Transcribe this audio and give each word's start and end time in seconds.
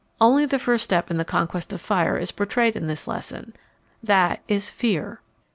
Only 0.19 0.47
the 0.47 0.57
first 0.57 0.83
step 0.83 1.11
in 1.11 1.17
the 1.17 1.23
conquest 1.23 1.71
of 1.71 1.79
fire 1.79 2.17
is 2.17 2.31
portrayed 2.31 2.75
in 2.75 2.87
this 2.87 3.07
lesson. 3.07 3.53
That 4.01 4.39
is 4.47 4.67
fear. 4.67 5.21